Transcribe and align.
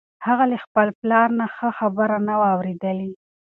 هغه 0.27 0.45
له 0.51 0.57
خپل 0.65 0.87
پلار 0.99 1.27
نه 1.39 1.45
ښه 1.55 1.69
خبره 1.79 2.17
نه 2.27 2.33
وه 2.39 2.47
اورېدلې. 2.55 3.11